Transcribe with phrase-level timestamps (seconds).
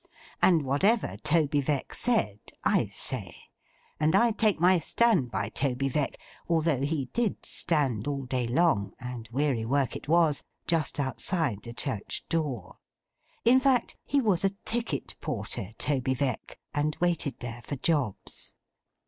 [0.41, 3.35] And whatever Toby Veck said, I say.
[3.99, 6.17] And I take my stand by Toby Veck,
[6.49, 11.73] although he did stand all day long (and weary work it was) just outside the
[11.75, 12.79] church door.
[13.45, 18.55] In fact he was a ticket porter, Toby Veck, and waited there for jobs.